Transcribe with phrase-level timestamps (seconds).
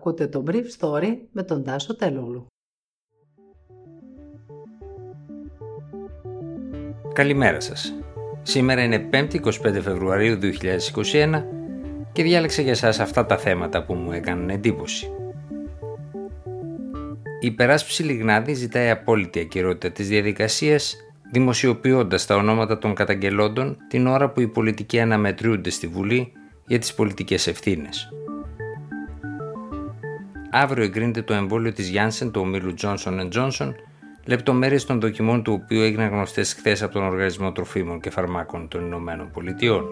[0.00, 2.46] Ακούτε το Brief Story με τον Τάσο Τελούλου.
[7.12, 7.94] Καλημέρα σας.
[8.42, 9.50] Σήμερα είναι 5η 25
[9.82, 10.38] Φεβρουαρίου
[11.12, 11.44] 2021
[12.12, 15.10] και διάλεξα για σας αυτά τα θέματα που μου έκαναν εντύπωση.
[17.40, 20.96] Η υπεράσπιση Λιγνάδη ζητάει απόλυτη ακυρότητα της διαδικασίας
[21.32, 26.32] δημοσιοποιώντας τα ονόματα των καταγγελόντων την ώρα που οι πολιτικοί αναμετριούνται στη Βουλή
[26.66, 28.08] για τις πολιτικές ευθύνες.
[30.52, 33.72] Αύριο εγκρίνεται το εμβόλιο της Janssen του ομίλου Johnson Johnson,
[34.24, 38.86] λεπτομέρειες των δοκιμών του οποίου έγιναν γνωστές χθες από τον Οργανισμό Τροφίμων και Φαρμάκων των
[38.86, 39.84] Ηνωμένων Πολιτειών.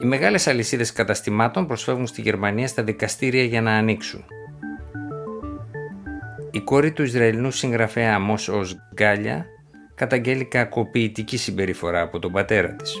[0.00, 4.24] Οι μεγάλες αλυσίδες καταστημάτων προσφεύγουν στη Γερμανία στα δικαστήρια για να ανοίξουν.
[6.50, 9.46] Η κόρη του Ισραηλινού συγγραφέα Αμός ως Γκάλια
[9.94, 12.94] καταγγέλει κακοποιητική συμπεριφορά από τον πατέρα της.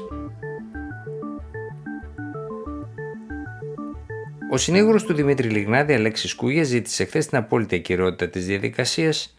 [4.52, 9.36] Ο συνήγορος του Δημήτρη Λιγνάδη, Αλέξης Κούγια, ζήτησε χθες την απόλυτη ακυρότητα της διαδικασίας,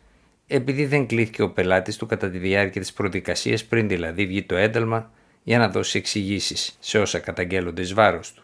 [0.48, 4.56] επειδή δεν κλείθηκε ο πελάτης του κατά τη διάρκεια της προδικασίας, πριν δηλαδή βγει το
[4.56, 5.12] ένταλμα,
[5.44, 8.44] για να δώσει εξηγήσεις σε όσα καταγγέλλονται εις βάρος του.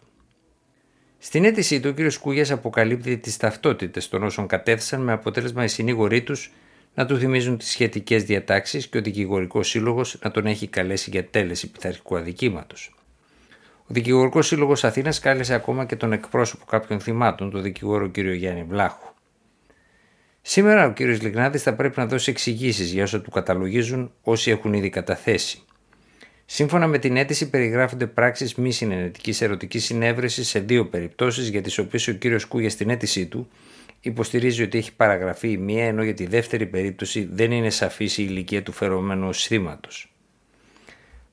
[1.18, 2.12] Στην αίτησή του, ο κ.
[2.20, 6.52] Κούγιας αποκαλύπτει τις ταυτότητες των όσων κατέθεσαν με αποτέλεσμα οι συνήγοροι τους
[6.94, 11.24] να του θυμίζουν τις σχετικές διατάξεις και ο δικηγορικός σύλλογος να τον έχει καλέσει για
[11.24, 12.94] τέλεση πειθαρχικού αδικήματος.
[13.90, 18.18] Ο Δικηγορικός Σύλλογος Αθήνας κάλεσε ακόμα και τον εκπρόσωπο κάποιων θυμάτων, τον δικηγόρο κ.
[18.18, 19.12] Γιάννη Βλάχου.
[20.42, 21.00] Σήμερα ο κ.
[21.00, 25.62] Λιγνάδη θα πρέπει να δώσει εξηγήσεις για όσα του καταλογίζουν όσοι έχουν ήδη καταθέσει.
[26.44, 31.78] Σύμφωνα με την αίτηση, περιγράφονται πράξεις μη συνενετικής ερωτικής συνέβρεσης σε δύο περιπτώσεις για τις
[31.78, 32.24] οποίες ο κ.
[32.48, 33.48] Κούγιας στην αίτησή του
[34.00, 38.26] υποστηρίζει ότι έχει παραγραφεί η μία, ενώ για τη δεύτερη περίπτωση δεν είναι σαφής η
[38.28, 40.12] ηλικία του φερομένου ως θύματος.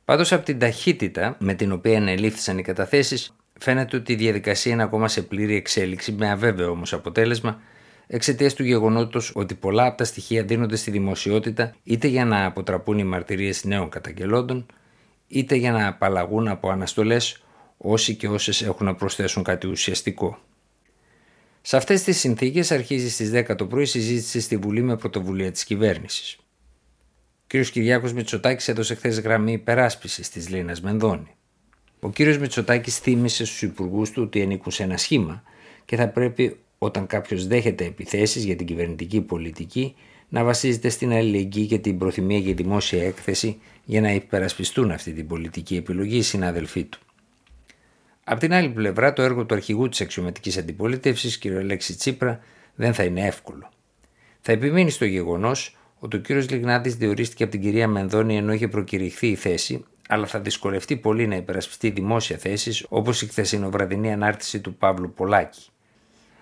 [0.08, 4.84] Πάντως από την ταχύτητα με την οποία ενελήφθησαν οι καταθέσεις, φαίνεται ότι η διαδικασία είναι
[4.84, 7.60] ακόμα σε πλήρη εξέλιξη, με αβέβαιο όμως αποτέλεσμα,
[8.08, 12.98] εξαιτίας του γεγονότος ότι πολλά από τα στοιχεία δίνονται στη δημοσιότητα είτε για να αποτραπούν
[12.98, 14.66] οι μαρτυρίες νέων καταγγελόντων,
[15.28, 17.44] είτε για να απαλλαγούν από αναστολές
[17.78, 20.40] όσοι και όσες έχουν να προσθέσουν κάτι ουσιαστικό.
[21.62, 25.64] Σε αυτές τις συνθήκες αρχίζει στις 10 το πρωί συζήτηση στη Βουλή με πρωτοβουλία της
[25.64, 26.38] κυβέρνησης.
[27.54, 27.66] Ο κ.
[27.66, 31.36] Κυριάκος Μητσοτάκης έδωσε χθες γραμμή υπεράσπισης της Λίνας Μενδώνη.
[32.00, 32.20] Ο κ.
[32.20, 35.44] Μητσοτάκης θύμισε στους υπουργούς του ότι ανήκουν σε ένα σχήμα
[35.86, 39.96] και θα πρέπει όταν κάποιος δέχεται επιθέσεις για την κυβερνητική πολιτική
[40.30, 45.28] να βασίζεται στην αλληλεγγύη και την προθυμία για δημόσια έκθεση για να υπερασπιστούν αυτή την
[45.28, 47.00] πολιτική επιλογή οι συνάδελφοί του.
[48.24, 51.46] Απ' την άλλη πλευρά, το έργο του αρχηγού της αξιωματικής αντιπολίτευσης, κ.
[51.46, 52.40] Αλέξη Τσίπρα,
[52.76, 53.70] δεν θα είναι εύκολο.
[54.42, 58.68] Θα επιμείνει στο γεγονός ότι ο κύριος Λιγνάδη διορίστηκε από την κυρία Μενδώνη ενώ είχε
[58.68, 64.60] προκηρυχθεί η θέση, αλλά θα δυσκολευτεί πολύ να υπερασπιστεί δημόσια θέση όπως η χθεσινοβραδινή ανάρτηση
[64.60, 65.70] του Παύλου Πολάκη.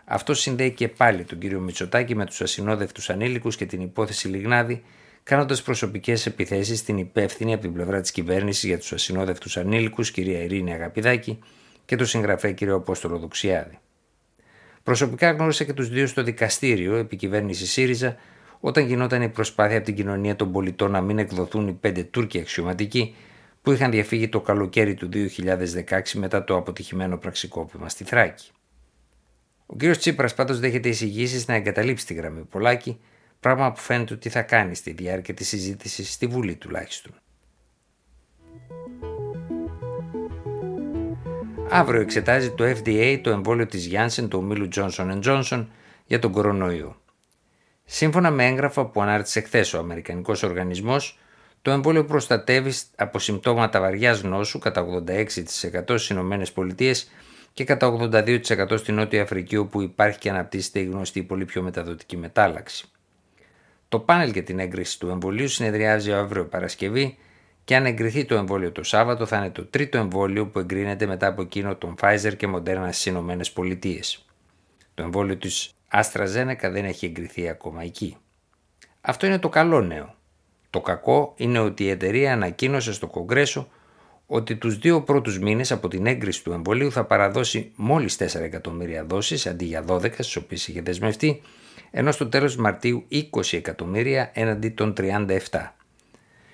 [0.06, 4.84] Αυτό συνδέει και πάλι τον κύριο Μητσοτάκη με τους ασυνόδευτους ανήλικους και την υπόθεση Λιγνάδη,
[5.24, 10.44] κάνοντας προσωπικές επιθέσεις στην υπεύθυνη από την πλευρά της κυβέρνησης για τους ασυνόδευτους ανήλικους, κυρία
[10.44, 11.40] Ειρήνη Αγαπηδάκη,
[11.86, 13.80] και τον συγγραφέα κύριο Απόστολο Δοξιάδη.
[14.84, 18.16] Προσωπικά γνώρισα και τους δύο στο δικαστήριο επί κυβέρνησης ΣΥΡΙΖΑ
[18.60, 22.40] όταν γινόταν η προσπάθεια από την κοινωνία των πολιτών να μην εκδοθούν οι πέντε Τούρκοι
[22.40, 23.16] αξιωματικοί
[23.62, 25.10] που είχαν διαφύγει το καλοκαίρι του
[25.90, 28.50] 2016 μετά το αποτυχημένο πραξικόπημα στη Θράκη.
[29.66, 29.98] Ο κ.
[29.98, 33.00] Τσίπρας πάντως δέχεται εισηγήσεις να εγκαταλείψει τη γραμμή Πολάκη,
[33.40, 37.14] πράγμα που φαίνεται ότι θα κάνει στη διάρκεια της συζήτησης στη Βουλή τουλάχιστον.
[41.70, 45.66] Αύριο εξετάζει το FDA το εμβόλιο της Janssen του ομίλου Johnson Johnson
[46.06, 46.96] για τον κορονοϊό.
[47.86, 51.20] Σύμφωνα με έγγραφα που ανάρτησε χθες ο Αμερικανικός Οργανισμός,
[51.62, 56.94] το εμβόλιο προστατεύει από συμπτώματα βαριάς νόσου κατά 86% στις ΗΠΑ
[57.54, 62.18] και κατά 82% στην Νότια Αφρική, όπου υπάρχει και αναπτύσσεται η γνωστή πολύ πιο μεταδοτική
[62.18, 62.88] μετάλλαξη.
[63.90, 67.18] Το πάνελ για την έγκριση του εμβολίου συνεδριάζει αύριο Παρασκευή
[67.64, 71.28] και αν εγκριθεί το εμβόλιο το Σάββατο θα είναι το τρίτο εμβόλιο που εγκρίνεται μετά
[71.28, 74.00] από εκείνο των Pfizer και Moderna στις ΗΠΑ.
[74.94, 78.18] Το εμβόλιο της AstraZeneca δεν έχει εγκριθεί ακόμα εκεί.
[79.02, 80.16] Αυτό είναι το καλό νέο.
[80.70, 83.68] Το κακό είναι ότι η εταιρεία ανακοίνωσε στο Κογκρέσο
[84.28, 89.06] ότι τους δύο πρώτους μήνες από την έγκριση του εμβολίου θα παραδώσει μόλις 4 εκατομμύρια
[89.06, 91.42] δόσεις αντί για 12 στις οποίες είχε δεσμευτεί,
[91.92, 95.76] ενώ στο τέλος Μαρτίου 20 εκατομμύρια έναντι των 37.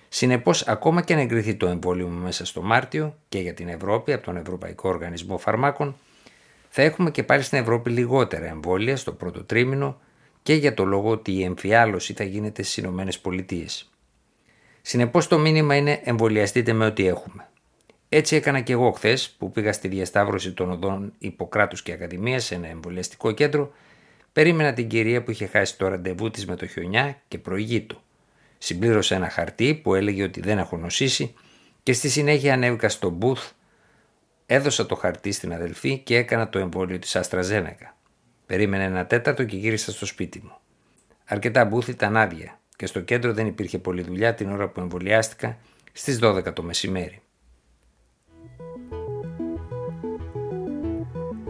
[0.09, 4.23] Συνεπώς, ακόμα και αν εγκριθεί το εμβόλιο μέσα στο Μάρτιο και για την Ευρώπη από
[4.23, 5.95] τον Ευρωπαϊκό Οργανισμό Φαρμάκων,
[6.73, 9.99] θα έχουμε και πάλι στην Ευρώπη λιγότερα εμβόλια στο πρώτο τρίμηνο
[10.43, 13.91] και για το λόγο ότι η εμφιάλωση θα γίνεται στις Ηνωμένες Πολιτείες.
[14.81, 17.49] Συνεπώς το μήνυμα είναι εμβολιαστείτε με ό,τι έχουμε.
[18.09, 22.55] Έτσι έκανα και εγώ χθες που πήγα στη διασταύρωση των οδών Ιπποκράτους και Ακαδημίας σε
[22.55, 23.71] ένα εμβολιαστικό κέντρο.
[24.33, 28.01] Περίμενα την κυρία που είχε χάσει το ραντεβού της με το χιονιά και προηγεί του.
[28.57, 31.33] Συμπλήρωσα ένα χαρτί που έλεγε ότι δεν έχω νοσήσει
[31.83, 33.51] και στη συνέχεια ανέβηκα στο booth,
[34.53, 37.95] έδωσα το χαρτί στην αδελφή και έκανα το εμβόλιο της Αστραζένεκα.
[38.45, 40.57] Περίμενε ένα τέταρτο και γύρισα στο σπίτι μου.
[41.25, 45.57] Αρκετά booth ήταν άδεια και στο κέντρο δεν υπήρχε πολλή δουλειά την ώρα που εμβολιάστηκα
[45.91, 47.21] στις 12 το μεσημέρι.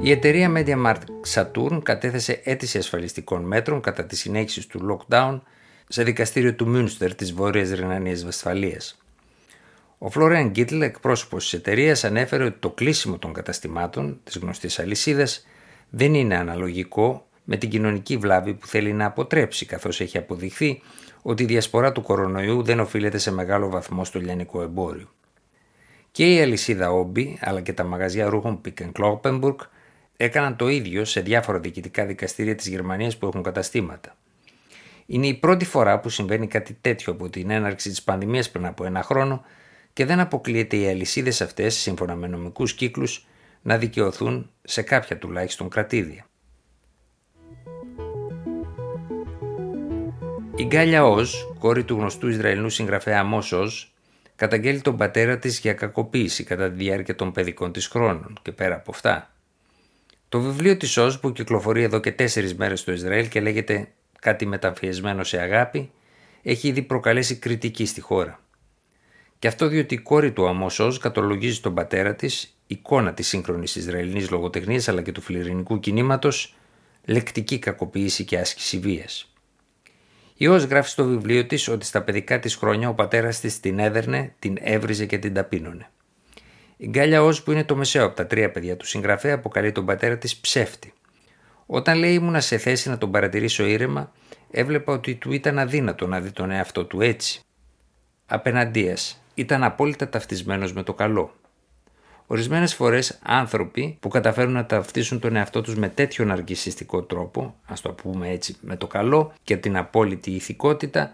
[0.01, 5.41] Η εταιρεία MediaMarkt Saturn κατέθεσε αίτηση ασφαλιστικών μέτρων κατά τη συνέχιση του lockdown
[5.87, 9.00] σε δικαστήριο του Μούνστερ της Βόρειας Ρινανίας Βεσφαλίας.
[10.03, 15.27] Ο Φλόρεν Γκίτλ, εκπρόσωπος της εταιρείας, ανέφερε ότι το κλείσιμο των καταστημάτων τη γνωστή αλυσίδα
[15.89, 20.81] δεν είναι αναλογικό με την κοινωνική βλάβη που θέλει να αποτρέψει, καθώς έχει αποδειχθεί
[21.21, 25.11] ότι η διασπορά του κορονοϊού δεν οφείλεται σε μεγάλο βαθμό στο λιανικό εμπόριο.
[26.11, 29.55] Και η αλυσίδα Όμπι, αλλά και τα μαγαζιά ρούχων Pick Kloppenburg
[30.17, 34.15] έκαναν το ίδιο σε διάφορα διοικητικά δικαστήρια της Γερμανίας που έχουν καταστήματα.
[35.05, 38.85] Είναι η πρώτη φορά που συμβαίνει κάτι τέτοιο από την έναρξη της πανδημίας πριν από
[38.85, 39.45] ένα χρόνο
[39.93, 43.25] και δεν αποκλείεται οι αλυσίδες αυτές, σύμφωνα με νομικούς κύκλους,
[43.61, 46.25] να δικαιωθούν σε κάποια τουλάχιστον κρατήδια.
[50.55, 53.93] Η Γκάλια Οζ, κόρη του γνωστού Ισραηλινού συγγραφέα Μόσος,
[54.35, 58.75] καταγγέλει τον πατέρα της για κακοποίηση κατά τη διάρκεια των παιδικών της χρόνων και πέρα
[58.75, 59.33] από αυτά.
[60.29, 64.45] Το βιβλίο της Οζ που κυκλοφορεί εδώ και τέσσερις μέρες στο Ισραήλ και λέγεται κάτι
[64.45, 65.91] μεταμφιεσμένο σε αγάπη,
[66.41, 68.39] έχει ήδη προκαλέσει κριτική στη χώρα.
[69.41, 74.29] Και αυτό διότι η κόρη του Αμόσος κατολογίζει τον πατέρα της, εικόνα της σύγχρονης Ισραηλινής
[74.29, 76.55] λογοτεχνίας αλλά και του φιλιρινικού κινήματος,
[77.05, 79.33] λεκτική κακοποίηση και άσκηση βίας.
[80.35, 83.79] Η Ως γράφει στο βιβλίο της ότι στα παιδικά της χρόνια ο πατέρας της την
[83.79, 85.89] έδερνε, την έβριζε και την ταπείνωνε.
[86.77, 89.85] Η Γκάλια Ως που είναι το μεσαίο από τα τρία παιδιά του συγγραφέα αποκαλεί τον
[89.85, 90.93] πατέρα της ψεύτη.
[91.65, 94.11] Όταν λέει ήμουνα σε θέση να τον παρατηρήσω ήρεμα,
[94.51, 97.41] έβλεπα ότι του ήταν αδύνατο να δει τον εαυτό του έτσι.
[98.25, 98.97] Απέναντία,
[99.33, 101.33] ήταν απόλυτα ταυτισμένος με το καλό.
[102.27, 107.81] Ορισμένες φορές άνθρωποι που καταφέρουν να ταυτίσουν τον εαυτό τους με τέτοιο ναρκιστικό τρόπο, ας
[107.81, 111.11] το πούμε έτσι, με το καλό και την απόλυτη ηθικότητα,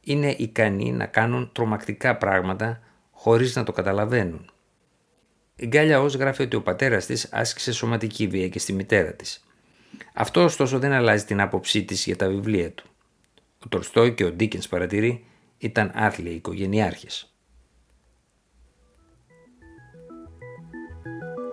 [0.00, 2.80] είναι ικανοί να κάνουν τρομακτικά πράγματα
[3.10, 4.50] χωρίς να το καταλαβαίνουν.
[5.56, 9.44] Η Γκάλια Ω γράφει ότι ο πατέρας της άσκησε σωματική βία και στη μητέρα της.
[10.14, 12.84] Αυτό ωστόσο δεν αλλάζει την άποψή της για τα βιβλία του.
[13.64, 15.24] Ο Τολστόι και ο Ντίκεν παρατηρεί
[15.58, 17.31] ήταν άθλιοι οικογενειάρχες.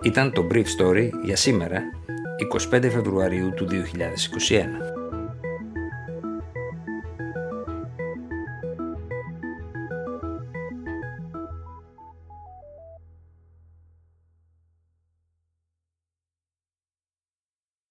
[0.02, 1.82] Ήταν το Brief Story για σήμερα,
[2.72, 4.99] 25 Φεβρουαρίου του 2021.